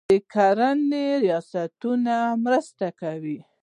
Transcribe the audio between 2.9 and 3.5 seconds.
کوي.